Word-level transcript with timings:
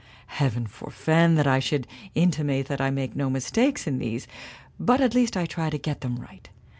Heaven 0.33 0.65
forefend 0.65 1.35
that 1.37 1.45
I 1.45 1.59
should 1.59 1.85
intimate 2.15 2.65
that 2.69 2.81
I 2.81 2.89
make 2.89 3.15
no 3.15 3.29
mistakes 3.29 3.85
in 3.85 3.99
these, 3.99 4.25
but 4.79 4.99
at 4.99 5.13
least 5.13 5.37
I 5.37 5.45
try 5.45 5.69
to 5.69 5.77
get 5.77 6.01
them 6.01 6.15
right. 6.15 6.49